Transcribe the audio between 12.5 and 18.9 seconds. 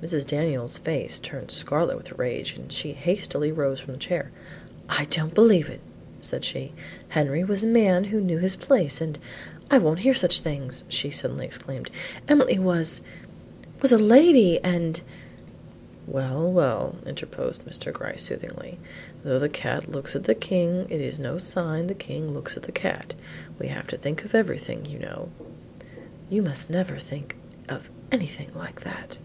was was a lady, and" "Well, well," interposed Mr. Gryce soothingly,